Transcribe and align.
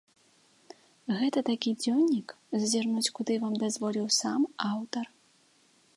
Гэта 1.19 1.39
такі 1.49 1.73
дзённік, 1.83 2.27
зазірнуць 2.63 3.13
куды 3.19 3.33
вам 3.47 3.53
дазволіў 3.67 4.07
сам 4.21 4.41
аўтар. 4.73 5.05